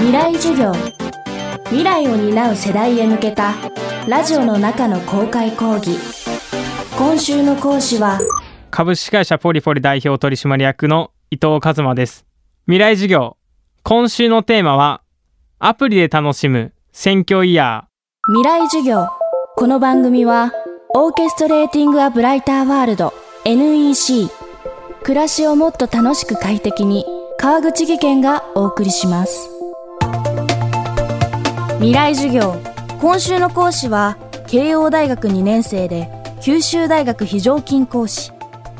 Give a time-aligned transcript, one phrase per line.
[0.00, 0.72] 未来授業。
[1.66, 3.54] 未来を担う世代へ向けた
[4.08, 5.98] ラジオの中の公開講義。
[6.96, 8.18] 今週の講師は
[8.70, 12.24] 株式会社ポリポリ代表取締役の伊藤和馬です。
[12.64, 13.36] 未来授業。
[13.82, 15.02] 今週のテーマは
[15.58, 18.32] アプリで楽しむ選挙イヤー。
[18.32, 19.06] 未来授業。
[19.54, 20.54] この番組は
[20.94, 23.12] オーケストレーティング・ア・ブライター・ワールド
[23.44, 24.30] NEC
[25.02, 27.04] 暮らしをもっと楽しく快適に
[27.36, 29.59] 川口義賢がお送りします
[31.80, 32.60] 未来授業。
[33.00, 36.10] 今週の講師は慶応大学2年生で
[36.42, 38.32] 九州大学非常勤講師。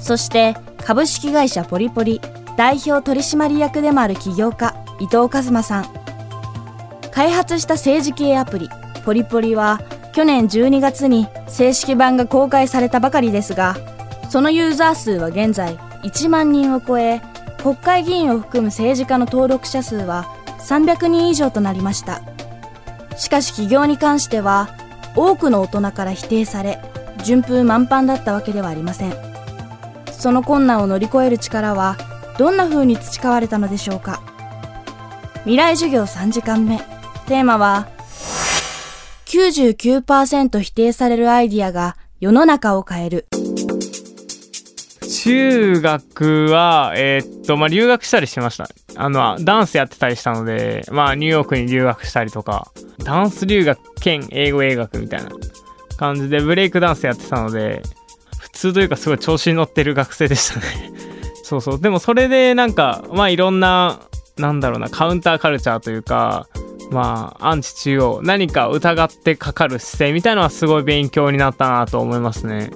[0.00, 2.20] そして株式会社ポリポリ
[2.56, 5.86] 代表取締役でもある起業家伊藤和馬さん。
[7.12, 8.68] 開発した政治系アプリ
[9.04, 9.80] ポリポリは
[10.12, 13.76] 去年12月に正式版が公開されたばかりですが
[14.28, 17.22] そのユーザー数は現在1万人を超え
[17.62, 20.24] 国会議員を含む政治家の登録者数は
[20.58, 22.22] 300人以上となりました。
[23.18, 24.68] しかし起業に関しては
[25.14, 26.80] 多くの大人から否定され
[27.24, 29.14] 順風満帆だったわけではありません。
[30.12, 31.96] その困難を乗り越える力は
[32.38, 34.22] どんな風に培われたのでしょうか。
[35.40, 36.78] 未来授業3時間目。
[37.26, 37.88] テーマは
[39.26, 43.26] 99%否定されるアイディアが世の中を変える。
[45.28, 48.68] 中学は、えー、っと、まあ、留学したりしてました。
[48.96, 52.72] あの、ダンスやってたりしたので、まあ、ニューヨークに留学したりとか、
[53.04, 55.30] ダンス留学兼英語英学みたいな
[55.98, 57.82] 感じでブレイクダンスやってたので、
[58.40, 60.92] 普通というかすごい調子に乗ってる学生でしたね
[61.44, 61.80] そうそう。
[61.80, 64.00] でもそれでなんか、まあいろんな、
[64.38, 66.48] なんだろうな、カウンターカルチャーというか、
[66.90, 72.70] まあ、アンチ中央、何か疑ってかかる姿勢みたいなのはすごい勉強になったなと思いますね。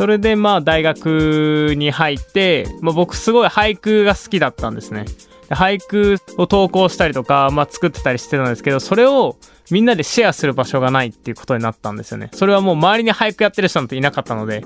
[0.00, 5.04] それでまあ大学に入って、まあ、僕すごい俳句が好きだったんですね。
[5.50, 9.36] 俳句を投稿したりとか、まあ、作ってたりしてたんですけど、それを
[9.70, 12.30] みんなでシェアする場所がないっていうことになったんですよね。
[12.32, 14.64] それはもう周りに俳句やってる人なんていなかったので、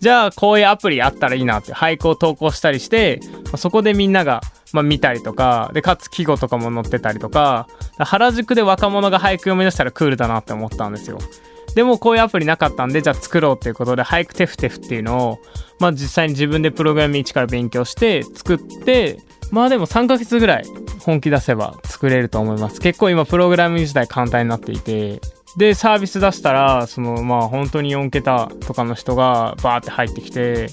[0.00, 4.42] じゃあこういうアプリあったらいいなって俳句を投稿したりして、まあ、そこでみんなが、
[4.74, 11.16] まあ、見たりとか、で、かつ季語とかも載ってたりとか、原宿で若者が俳句読み出したらクールだなって思ったんですよ。
[11.74, 15.38] でもこういうアプリなかったんで、じゃあ作ろうっていうことで、俳句テフテフっていうのを、
[15.80, 19.18] まあ実際に自分でプログラム1から勉強して作って、
[19.50, 20.64] まあでも3ヶ月ぐらい
[21.00, 22.80] 本気出せば作れると思います。
[22.80, 25.20] 結構今プログラム自体簡単になっていて、
[25.56, 30.70] で、サービス出したら、そのまあ本当に4桁とかの人がバーって入ってきて、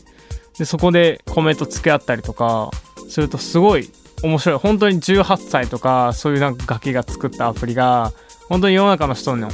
[0.58, 2.70] で、そこでコメント付け合ったりとか
[3.10, 3.90] するとすごい
[4.24, 4.60] 面白い。
[4.60, 8.12] 本当に18歳とかそういうなんかガキが作ったアプリが、
[8.50, 9.50] 本当に世の中の人の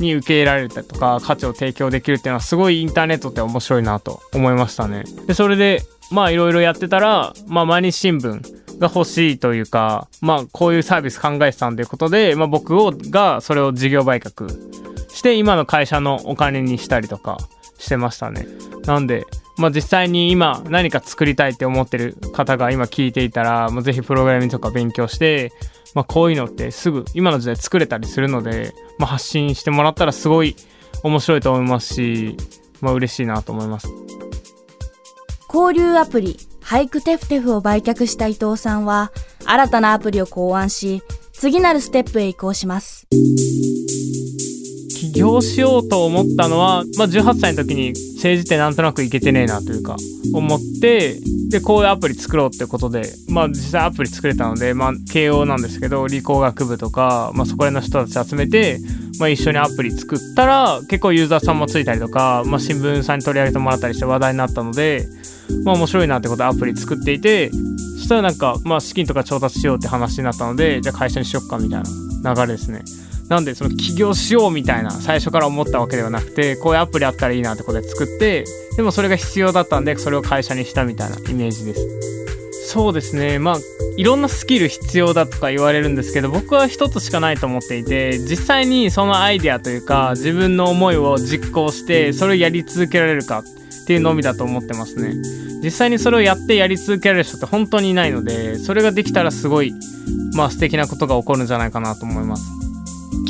[0.00, 5.04] に受け入れられたりとか価値を提供できるっていうのはすごいインターネットって面白いなと思いましたね。
[5.26, 14.48] でそれでまあいろいろやってたら、まあ毎日新聞が欲しいというか、まあこういうサービス考えてたんということで、まあ僕をがそれを事業売却
[15.08, 17.38] して今の会社のお金にしたりとか
[17.78, 18.46] してましたね。
[18.86, 19.24] なんで、
[19.56, 25.52] まあ実際に今何か作りたいって思ってる方が今聞いていたら、もうぜひプログラミングとか勉強して、
[25.94, 30.56] まあ、こういうのってすぐ今の時代作れたりするので、まあ、発信してもらったらすごい
[31.02, 32.36] 面白いと思いますし、
[32.80, 33.88] まあ、嬉しいなと思います。
[35.52, 39.10] 交流アプリ俳句テフテフを売却した伊藤さんは
[39.44, 43.08] 新たなアプリを考案し次なるステップへ移行します。
[44.96, 49.96] 起業しようと思ったのは、まあ、18歳の時に政治ってなんとなくいけてねえなというか
[50.34, 58.78] 思ってでこういうアプリ作ろうってことでまあ実際アプリ作れたのでまあ慶応なんですけど理工学部とか、まあ、そこら辺の人たち集めて、
[59.18, 65.08] まあ、一緒にアプリ作ったら結構ユーザーさんもついたりとか、まあ、新聞さんに取り上げてもらったりして話題になったので
[65.64, 71.82] まあ面白いなってことでアプリ作っていてそしたらなんかまあ資金とか調達しようって話になったのでじゃあ会社にしよっかみたい
[72.22, 72.82] な流れですね。
[73.30, 78.44] なんでその起業しようみたいな最初から思ったわけではなくてこういうアプリあったらいいなってことで作って
[78.76, 82.10] でもそれが必要だったんでそれを会社にしたみたいなイメージです。
[82.66, 83.38] そうですね。
[83.38, 83.56] まあ
[83.96, 93.44] いろんなスキル必要だとか言われるんですけど僕は一つしかないと思っていて実際にそのアイデアというか自分の思いを実行してそれをやり続けられるかっ
[93.86, 95.14] ていうのみだと思ってますね。
[95.62, 99.72] 実際にそれをやってやり続けられる人って本当にいないのでそれができたらすごい
[100.34, 102.59] まあ素敵なことが起こるんじゃないかなと思います。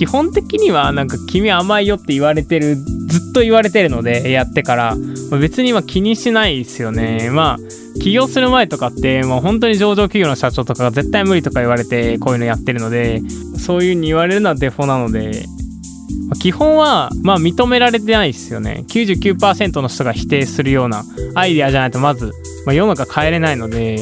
[0.01, 4.97] 基本的にはなんか君甘いよって言われてるずっと言われてるのでやってから。
[5.39, 7.29] 別に今気にしないですよね。
[7.31, 13.21] まあ起業する前とかってもう本当に上場企業の社長とかが絶対無理とか言われてこういうのやってるので
[13.59, 15.45] そういう風に言われるのはデフォなので。
[16.41, 18.85] 基本はまあ認められてないですよね。
[18.89, 21.05] 99%の人が否定するような
[21.35, 22.33] アイデアじゃないとまず、
[22.65, 23.99] まあ、世の中変えれないので。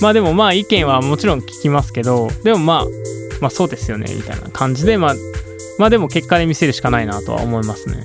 [0.00, 2.86] まあでもまあ意見はもちろん聞きますけどでもまあ
[3.40, 5.14] まあそうですよねみたいな感じでまあ
[5.78, 8.04] まあでも結果で見せるしかないなとは思いますね。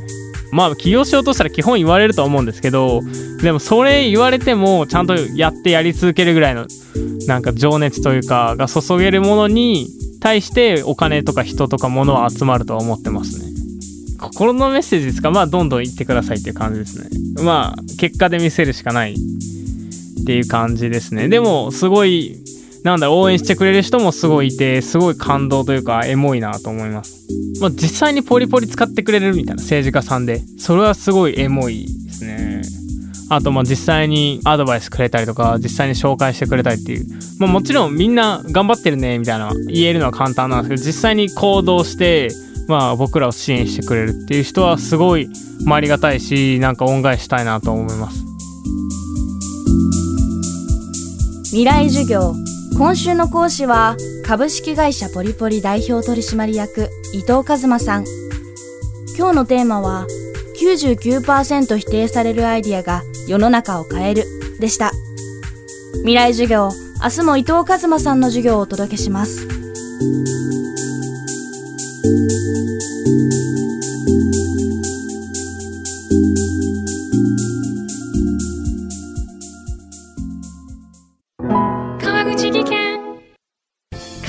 [0.51, 3.01] まあ起業しようとしたら基本言われると思うんですけど
[3.41, 6.67] でもそれ言われてもちゃんとやってやり続けるぐらいの
[7.27, 9.87] なんか情熱というかが注げるものに
[10.21, 13.45] 対してお金とか人とか物は集まるとは思ってますね。
[14.19, 15.29] 心のメッセージですか？
[15.29, 17.09] まあどんどん言ってくださいっていう感じですね。
[17.43, 19.15] まあ結果で見せるしかないっ
[20.25, 21.27] ていう感じですね。
[21.27, 22.37] でもすごい
[22.83, 27.27] なんだ応援してくれる人もすごいいてすごい感動というかエモいなと思います。
[27.59, 30.41] まあ実際にポリポリ使ってくれるみたいな政治家さんで。
[30.57, 32.61] それはすごいエモいですね。
[33.29, 37.05] あとまあ実際にアドバイスくれたりとか実際に紹介してくれたりっていう、
[37.39, 42.29] まあ、もちろんみんな頑張ってるねみたいな言えるのは簡単なんですけど実際に行動して
[42.67, 45.29] まあ僕らを支援してくれるっていう人はすごい、
[45.67, 48.23] あ、ありがたいしなんか恩返ししたいなと思います。
[51.49, 52.35] 未来授業。
[52.75, 58.05] 今週の講師は株式会社ポリポリ代表取締役伊藤和馬さん。
[59.17, 60.05] 今日のテーマは
[60.61, 64.25] 99%否定されるアイディアが世の中を変える
[64.59, 64.91] でした。
[65.99, 66.69] 未来授業
[67.03, 69.47] 明日も伊藤和馬さんの授業をお届けします。